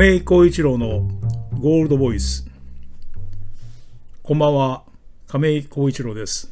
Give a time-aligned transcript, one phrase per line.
[0.00, 1.06] 亀井浩一郎の
[1.60, 2.46] ゴールドボイス。
[4.22, 4.82] こんばんは。
[5.28, 6.50] 亀井浩一郎です。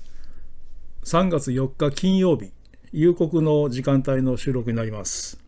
[1.07, 2.53] 3月4日金曜日。
[2.93, 5.39] 夕刻の時間帯の収録になります。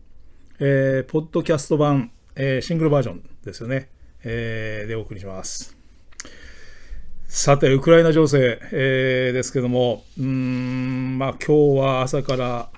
[0.57, 3.89] えー、ポッドキャスト版、えー、シングルバージョンですよね、
[4.23, 5.77] えー、でお送りします。
[7.27, 12.69] さて、ウクライナ情勢、えー、ですけども、うん、まあ今日は朝から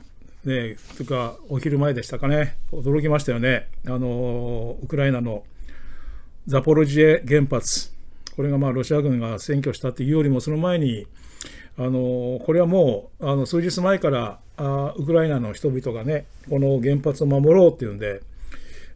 [0.45, 3.70] ね、とか、お昼前でしたかね、驚きましたよね。
[3.85, 5.43] あの、ウクライナの
[6.47, 7.91] ザポロジエ原発、
[8.35, 11.07] これがまあロシア軍が占拠したというよりも、その前に、
[11.77, 18.21] あのこれはもうあの数日前からあウクライナの人々がね、この原発を守ろうっていうんで、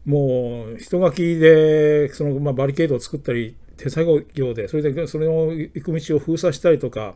[0.04, 7.14] もう人書きでその、まあ、バリケードを作ったり、手作業で、それでそれを行く道を封鎖したりとか、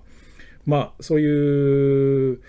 [0.66, 2.40] まあ、そういう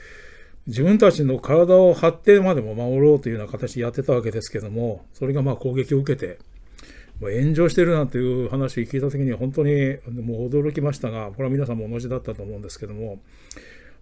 [0.68, 6.40] 自分たちの体を張ってまでも守ろうというような形でやってたわけですけども、それがまあ攻撃を受けて、
[7.20, 13.20] もう炎上してるなんていう話を聞いたときに本当にもう驚きましたが、これは皆さんも同じだったと思うんですけども、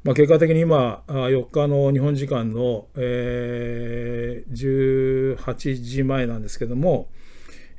[0.04, 7.10] まあ、結果的に今、4日の日本時間の、えー、18時前なんですけども、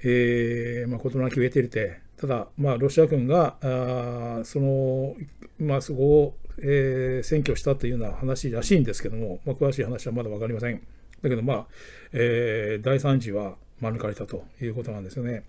[0.04, 5.16] えーまあ、事なきを得ていて、ただ、まあ、ロシア軍があその、
[5.58, 10.82] まあ、そこをえー、占拠したというような話らしいんですけども、まあ、詳しい話はまだ分かりません。
[11.22, 11.66] だけど、まあ、
[12.12, 15.44] えー、第3次は免れたということなんですよね。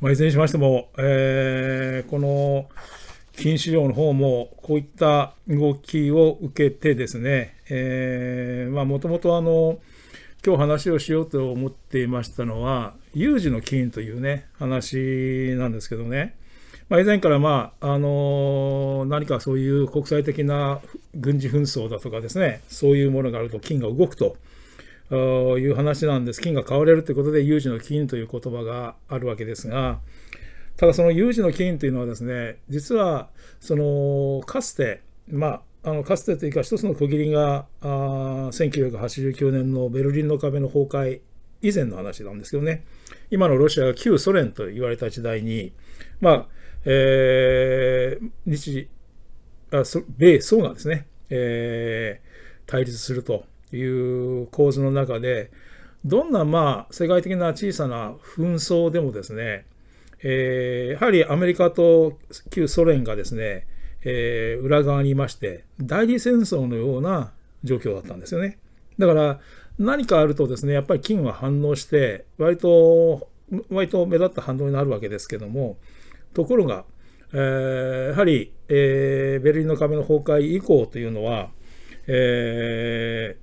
[0.00, 2.68] まあ、いずれにしましても、えー、この
[3.36, 7.56] 金市場の方もこういった動きを受けてですね、
[8.70, 9.78] もともとあの、
[10.44, 16.34] 今日話をしようと思っていましたのは、有事の金というね、話なんですけどね、
[16.88, 20.80] まあ、以前から、まああの何かそういう国際的な
[21.14, 24.36] 軍事紛争だとかですね、そういうものがあると金が動くと
[25.58, 26.40] いう話なんです。
[26.40, 30.00] 金が買われるということで、有事の金という言葉があるわけですが、
[30.76, 33.28] ただその有事の金というのはですね、実は
[33.60, 37.86] そのかつて、まあ、あのかつてというか一つの区切りがあ
[38.52, 41.20] 1989年のベルリンの壁の崩壊
[41.60, 42.84] 以前の話なんですけどね
[43.30, 45.72] 今のロシアが旧ソ連と言われた時代に
[46.20, 46.46] まあ
[46.84, 48.88] えー、日
[49.70, 49.82] あ
[50.18, 55.50] 米ソがですね、えー、対立するという構図の中で
[56.04, 59.64] どんなまあ世界的な小さな紛争でもですね、
[60.22, 62.18] えー、やはりアメリカと
[62.50, 63.66] 旧ソ連がですね、
[64.02, 67.32] えー、裏側にいまして代理戦争のような
[67.62, 68.58] 状況だったんですよね。
[68.98, 69.40] だから
[69.78, 73.28] 何かあるとですねやっぱり金は反応して割と
[73.70, 75.76] 割と目立った反応になるわけですけども
[76.34, 76.84] ところが、
[77.32, 81.50] えー、やはり、えー、ベルリンの壁の崩壊以降というのは、
[82.06, 83.36] え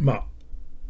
[0.00, 0.24] ー、まあ、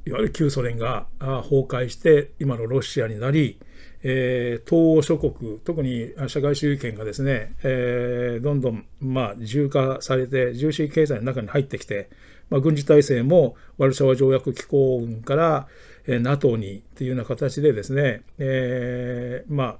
[0.06, 3.58] いわゆる旧ソ連が崩壊して今のロシアになり、
[4.02, 12.08] えー、東欧諸国特に社会主義圏がですね、えー、どんどん、まあ、自由化されて自由主義経済の中に入ってきて、
[12.48, 15.66] まあ、軍事体制もワルシャワ条約機構軍から、
[16.06, 19.78] えー、NATO にというような形でですね、えー、まあ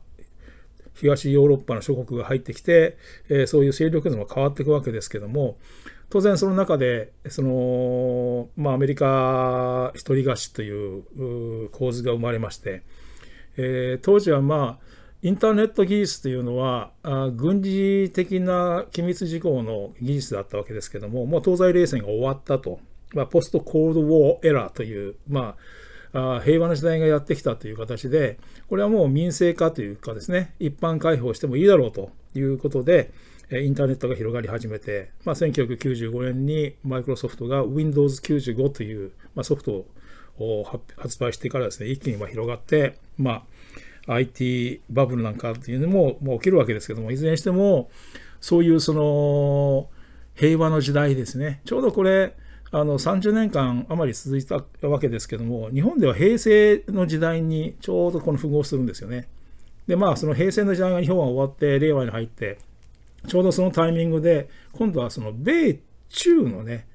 [0.97, 2.97] 東ヨーロッパの諸国が入ってきて、
[3.29, 5.59] え、そういう勢力図も変わっていくわけですけども
[6.09, 12.83] 当然その中でその、まあ、アメリカ一人貸しという構図が生まれまして、
[13.57, 14.87] え、当時はまあ
[15.23, 22.81] インターネット技術というのはあ軍事的な機密事項の技術だったわけですけどももう東西冷戦が終わったと、
[23.13, 25.57] まあ、ポストコールドウォーエラーという、まあ、
[26.13, 33.13] 平和な時代がやってきたという形で、これはもう民生化というかですね、一般開放してもいいだろうということで、
[33.51, 39.87] インターネットが広がり始めて、まあ、1995年にマイクロソフトが Windows95 という、まあ、ソフト
[40.39, 40.65] を
[40.97, 43.45] 発売してからですね、一気にま広がって、ま
[44.09, 47.91] あ、IT バブルなんかっていうのももう起きるわけですけども、いずれにしても、
[48.41, 49.89] そういうその
[50.35, 52.35] 平和の時代ですね、ちょうどこれ、
[52.73, 59.29] あの30年間余り続いたわけですけども、日本では平成の時代にちょうどこの符合するんですよね。
[59.87, 62.59] で、まあ、その平成の時代が日本は終わって、令和に入って、
[63.29, 65.79] ちょうどそのタイミングで、今度はその米
[66.09, 66.87] 中のね、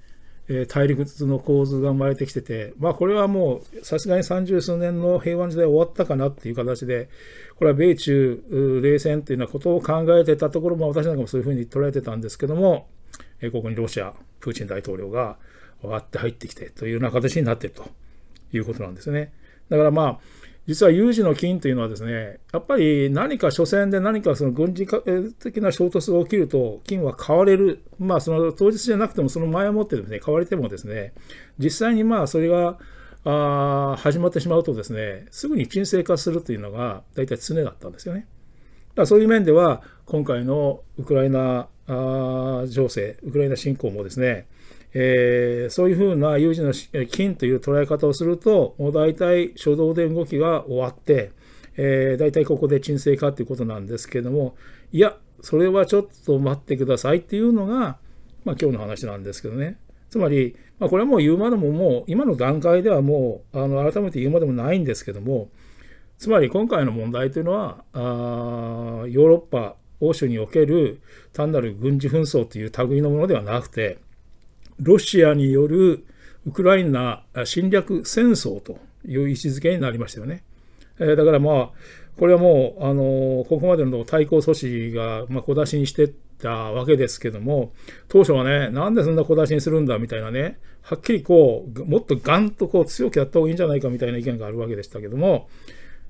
[0.67, 7.07] 大陸の構図が生まれてきてて、まあ、これはもうさすがに三十数年の平和の時代終わったかなっていう形で、
[7.55, 12.87] これは米中冷戦っていうようなことを考えてたところも、私なんかもそういうふうに捉えてたんですけども、
[13.53, 15.37] ここにロシア、プーチン大統領が
[15.89, 17.89] わって入ってきてというような形になっていると
[18.53, 19.31] いうことなんですね。
[19.69, 20.19] だからまあ
[20.67, 24.85] 実は有事の金というのはですねやっぱり何か初戦で何かその軍事
[25.39, 31.13] 的な衝突が起きると金は買われるまあその当日じゃなくてもその前をもってですね買われてもですね
[31.57, 32.77] 実際にまあそれが
[33.23, 38.21] あ始まってしまうとですね、すぐに沈静化するというのが大体常だったんですよね。
[38.21, 41.67] だからそういう面では、今回のウクライナ
[42.67, 44.47] 情勢、ウクライナ侵攻もですね、
[44.93, 46.73] えー、そういうふうな有事の
[47.07, 51.31] 金という捉え方をすると、もう大体初動で動きが終わって、
[51.77, 54.55] えー、大体ここで沈静化ということなんですけども、
[54.91, 57.97] いや、それはちょっと待ってくださいっていうのが、
[58.43, 59.77] まあ、今日の話なんですけどね。
[60.09, 65.49] つまり、まあ、これはもう言うまでももう、今の段階ではもう、あの改めて言うまでもないんですけども、
[66.17, 71.01] つまり今回の問題というのは、あヨーロッパ、欧州における
[71.31, 73.99] 単なる軍事紛争という類のものではなくて、
[74.81, 76.05] ロシアによる
[76.45, 80.43] ウクライナ侵略戦争という位置づけになりましたよね。
[80.99, 81.69] えー、だからまあ、
[82.17, 87.73] これはもう、あのここまでの対抗措置が、ま、小出しにしてたわけですけども、
[88.07, 95.47] 当初はね、なんでそんな小出しにするんだみたいなね、はっきりこう、もっとガンとこう強くやった方がいいんじゃないかみたいな意見があるわけでしたけども、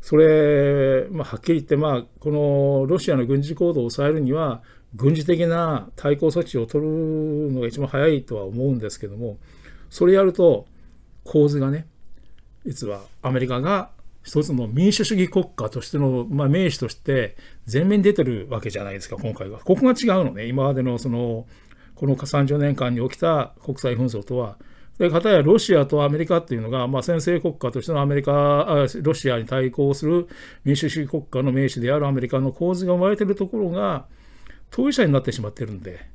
[0.01, 4.63] それ、まあ、はっきり言って、まあ、このロシアの軍事行動を抑えるには、
[4.95, 9.37] 軍事的な対抗措置を取るのが一番早いとは思うんですけども、
[9.89, 10.65] それやると、
[11.23, 11.87] 構図がね、
[12.65, 13.89] 実はアメリカが
[14.23, 17.35] 一つの民主主義国家としての、まあ、名手として
[17.71, 19.59] 前面に出てるわけじゃないですか、今回は。
[19.59, 21.47] ここが違うのね、今までのその、
[21.95, 24.57] この30年間に起きた国際紛争とは。
[24.97, 30.27] で、かたやロシアとアメリカっていうのが、まあ、先制国家としてのアメリカ、ロシアに対抗する
[30.63, 34.05] 民主主義国家の名手であるアメリカの構図が生まれてるところが、
[34.71, 36.09] 当事者になってしまってるんで、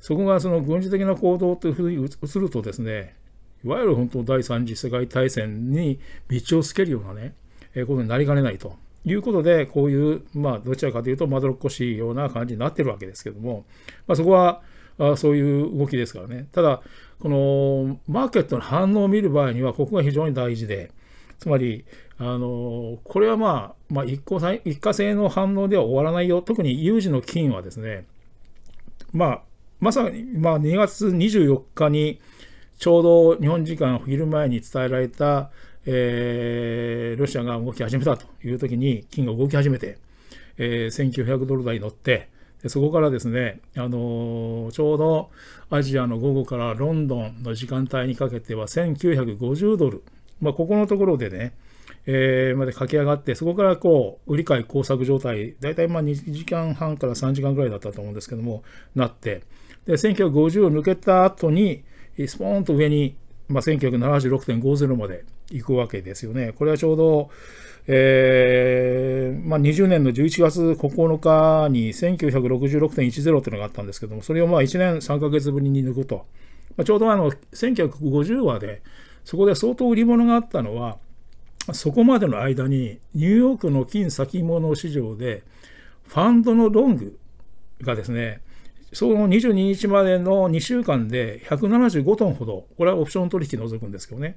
[0.00, 3.16] そこがその軍事的な行動というふうに移るとですね、
[3.64, 7.34] いわゆる本当第三次世界大戦に道をつけるようなね、
[7.74, 13.64] えことになりかねないということで、こういう、まあ、どちらかというとまどろっこしいような感じになってるわけですけども、
[14.06, 14.62] まあ、そこは
[14.98, 16.48] あそういう動きですからね。
[16.52, 16.82] ただ、
[17.18, 20.90] このマーケットの反応を見る場合には、ここが非常に大事で、
[21.38, 21.84] つまり、
[22.24, 26.40] あのこれはまあ、まあ一個一過性の反応では終わらないよ。
[26.40, 28.04] 特に有事の金はですね、
[29.12, 29.42] まあ、
[29.80, 32.20] まさに、まあ、2月24日に
[32.78, 35.50] ちょうど日本時間昼前に伝えられた、
[35.84, 39.98] えー、ロシアが動き始めたという時に金が動き始めて、
[40.56, 42.28] えー、1900ドル台に乗って
[42.62, 45.30] でそこからですね、あのー、ちょうど
[45.70, 50.04] アジアの午後からロンドンの時間帯にかけては1950ドル、
[50.40, 51.54] まあ、ここのところでね、
[52.06, 58.64] えー、まで駆け上がって、そこからこう、売り買い工作状態、大体まあ2時間半から3時間ぐらいだったと思うんですけども、
[58.94, 59.42] なって、
[59.86, 61.84] で、1950を抜けた後に、
[62.26, 63.16] スポーンと上に、
[63.48, 66.52] まあ、1976.50まで行くわけですよね。
[66.52, 67.30] これはちょうど、
[67.86, 76.26] えーまあ、20年の11月9日に1966.10というのがあったんですけども、それをまあ1年3ヶ月ぶりに抜くと。
[76.76, 78.82] まあ、ちょうどあの1950話で、
[79.24, 80.98] そこで相当売り物があったのは、
[81.72, 85.44] そこまでの間にニューヨークの金先物市場で
[86.08, 87.18] ファンドのロング
[87.82, 88.40] がですね、
[88.92, 94.36] その22日までの2週間で175トンほど、これはオプション取引除くんですけどね、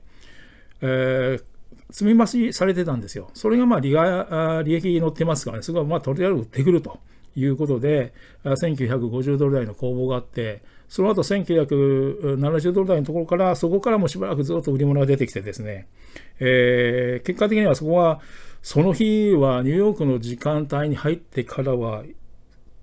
[0.82, 1.44] えー、
[1.92, 3.30] 積み増しされてたんですよ。
[3.34, 7.00] それがまあ利利益に乗ってますからね、そこはまあとりあえず売ってくると。
[7.36, 15.88] いうことで、1950ドル台の攻防があって、その後1970ドル台のところから、そこからもしばらくずっと売り物が出てきてですね、
[16.40, 18.22] えー、結果的にはそこは、
[18.62, 22.04] その日はニューヨークの時間帯に入ってからは、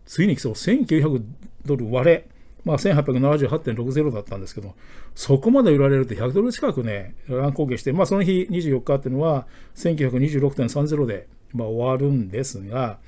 [0.05, 1.23] ついにそう1900
[1.65, 2.29] ドル割れ、
[2.65, 4.75] まあ、1878.60だったんですけど、
[5.15, 12.99] そこまで売られると100ドル近くね、乱高下して、まあ、その日24日っていうのは1926.30で、まあ、終わるんですが、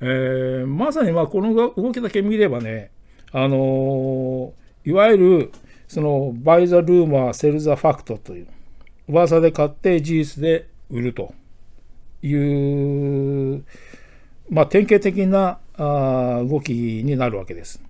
[0.00, 2.90] えー、まさにまあこの動きだけ見ればね、
[3.32, 4.52] あの
[4.84, 5.52] いわゆる
[5.88, 8.46] そのバイザルーマーセルザファクトという
[9.08, 11.34] 噂で買って事実で売ると
[12.22, 13.64] いう、
[14.48, 17.80] まあ、典型的なあ動きになるわけです。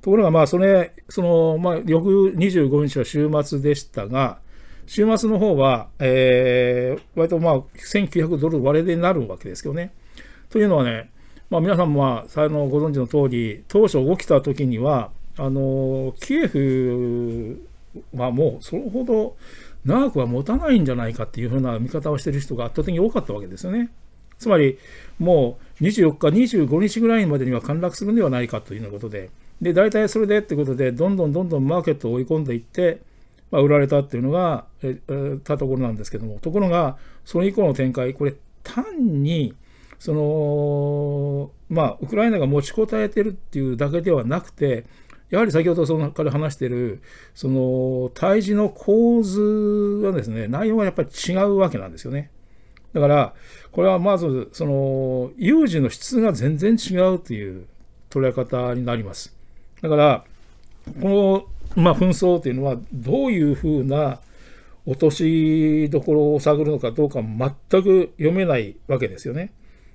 [0.00, 4.38] ところがまあそれその、まあ、翌25日は週末でしたが
[4.86, 9.92] 週末の方は、えー、割とまあ1900ドル割れでなるわけですけどね。
[10.50, 11.10] というのはね
[11.50, 17.68] まあ、皆さんも、まあ、あのご存知の通り、当初起きた時には、あのキエフ
[18.14, 19.36] はもうそれほど
[19.84, 23.90] 長くは持たないんじゃないかっていうふうな見方をしている人が圧倒的に多かったわけですよね。
[24.38, 24.78] つまり、
[25.18, 33.00] もう24日、25日ぐらいまでには陥落するんではないかというようなことで、で、大体それでってことで、どんどんどんどんマーケットを追い込んでいって、
[33.50, 34.98] まあ、売られたっていうのが、え
[35.44, 39.54] たところなんですけども、ところが、それ以降の展開、これ、単に、
[40.04, 44.84] そのまあ、ウクライナが持ちこたえてるっていうだけではなくて、
[45.30, 47.00] やはり先ほどそのから話している
[47.34, 49.40] その対峙の構図
[50.04, 52.30] はですね内容がやっぱり違うわけなんですよね。
[52.92, 53.34] だから
[53.72, 57.66] これはまずその有事の質が全然違うという
[58.10, 59.34] 捉え方になります。
[59.80, 60.24] だから
[61.00, 64.20] この、まあ、紛争というのはどういうふうな
[64.84, 69.50] 落としどころを探るのかどうか全く読めないわけですよね。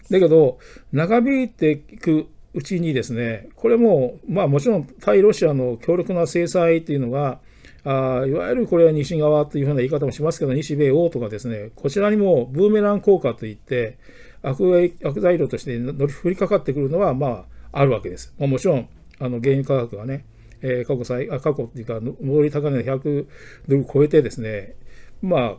[0.09, 0.59] だけど
[0.91, 7.39] 長引いていくうちにですねこれもまあもちろん対ロシアの強力な制裁というのが
[7.85, 13.97] あいわゆるこれは西側というふうな言い方もしますけど日米欧とかですねこちらにもブーメラン効果といって
[14.41, 18.33] 悪材料として乗り降りかかってくるのはまああるわけです。
[18.39, 18.89] まあ、もちろん
[19.19, 20.25] あの原油価格がね、
[20.61, 23.27] えー、過去最過去っていうか上り高値100
[23.67, 24.75] ドル超えてですね
[25.21, 25.55] まあ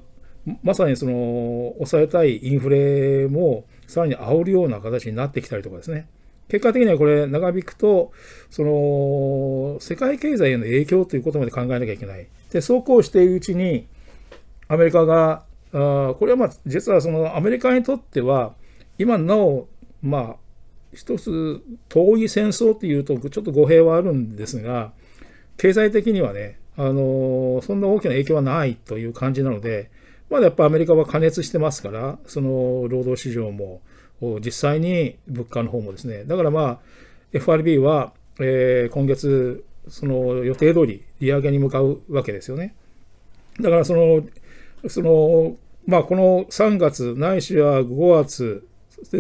[0.63, 6.07] まさにその抑えたいインフレもさらに煽るような形になってきたりとかですね
[6.49, 8.13] 結果的にはこれ長引くと
[8.51, 12.27] その世界経済への影響ということまで考えなきゃいけない。
[12.51, 13.87] でそうこうしているうちに
[14.67, 18.55] アメリカがあこれはまあ実はそのアメリカにとっては
[18.99, 19.69] 今なお
[20.03, 20.37] まあ
[20.93, 24.93] 一つ遠い戦争というとちょっと語弊はあるんですが
[25.57, 29.91] 経済的にはねあのそんな大きな影響はないという感じなので
[30.31, 33.81] まだやっぱアメリカは加熱してますからその労働市場も
[34.45, 36.25] 実際に物価の方もですね。
[36.25, 36.79] だからまあ
[37.33, 42.75] FRB は、えー、今月その予定通り利上げに向かうわけですよね。
[43.61, 44.23] だからその
[44.89, 45.57] その
[45.87, 48.67] まあこの3月ないしは5月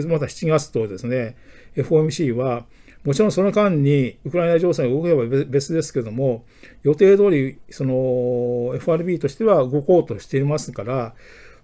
[0.07, 1.37] また7月とですね
[1.77, 2.67] FOMC は
[3.05, 6.45] もちろんその間にウクライナ情勢が動けば別ですけども
[6.83, 11.15] 予定通りその FRB としては動こうとしていますから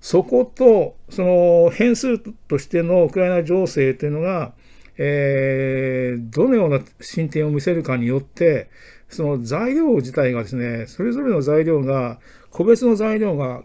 [0.00, 4.52] そことその変数としてのウクライナ情勢というのが、
[4.96, 8.70] えー、どのような進展を見せるかによって
[9.08, 12.18] その材料自体がですねそれぞれの材料が
[12.50, 13.62] 個別の材料が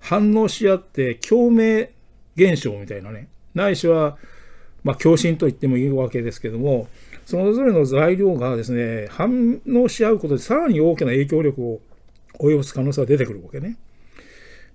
[0.00, 1.90] 反応し合って共鳴
[2.36, 4.18] 現象みたいなねないしは
[4.84, 6.88] まあ、共振と言ってもいいわけですけども、
[7.26, 11.80] それぞれの材料がですね、反応し合うことでさらに大きな影響力を
[12.38, 13.78] 及ぼす可能性が出てくるわけね。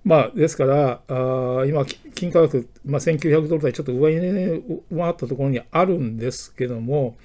[0.02, 7.16] まあ、ですから、あ今、金価格、まあ、1900ドル台ちょっと上に、ね、回ったところにあるんですけども、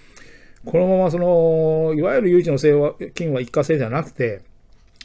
[0.66, 2.58] このままその、いわゆる有事の
[3.14, 4.42] 金は一過性じゃなくて、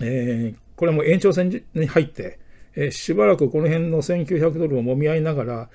[0.02, 2.38] えー、これも延長線に入って、
[2.74, 5.70] えー、しばらくこの辺の1900ドルをもみ合いながら、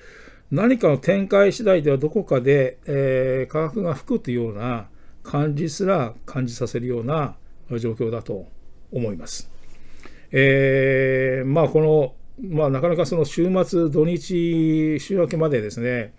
[0.50, 4.88] 何かの展開次第ではどこかで、えー、価格が吹くというような
[5.22, 7.34] 感じすら感じさせるような
[7.78, 8.46] 状況だと
[8.92, 9.50] 思います。
[10.30, 12.14] えー、まあこの、
[12.48, 16.12] まあ、なかなかその週末土日週明けまでですね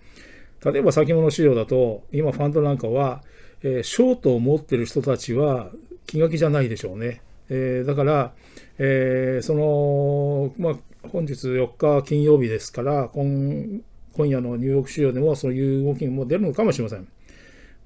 [0.64, 3.22] 例えば先物市場だと今ファンドなんかは、
[3.62, 5.70] えー、ショートを持ってる人たちは
[6.06, 7.20] 気が気じゃないでしょうね。
[7.50, 8.32] えー、だから、
[8.78, 13.80] えー、その、まあ、本日4日金曜日ですから今
[14.18, 17.06] 今夜のニューヨーク市場でもそういう動きも出るのかもしれません。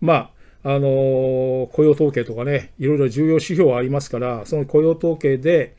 [0.00, 0.30] ま
[0.64, 5.76] あ、あの雇用統計とかね、いろいろ重要指標はありますから、その雇用統計で、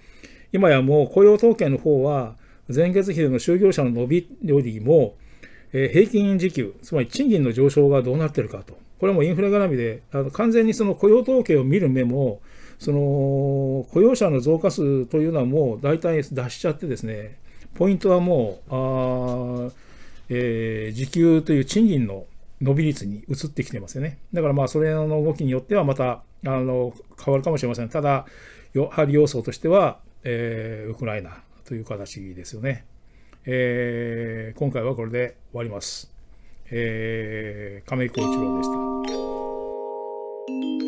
[0.51, 2.35] 今やもう雇用統計の方は、
[2.73, 5.15] 前月比での就業者の伸びよりも、
[5.73, 8.77] えー、平均時給、つまり賃金の上昇がどうなってるかと。
[8.99, 12.41] これはもうインフレ絡みで、あの完全にその雇用統計を見る目も、
[12.77, 12.99] その
[13.91, 17.39] 雇用者の増加数というのはもう大体出しちゃってですね、
[17.73, 19.71] ポイントはもう、あ
[20.29, 22.25] えー、時給という賃金の
[22.61, 24.19] 伸び率に移ってきてますよね。
[24.33, 27.89] だからまあそれの動きによってはまたあの変わるかもしれません。
[27.89, 28.25] ただ、
[28.73, 32.85] やはり要素としては、えー、ウクライナという形ですよね。
[33.45, 36.11] えー、今回はこれで終わります。
[36.71, 38.69] えー、亀井幸一郎でし
[40.79, 40.82] た。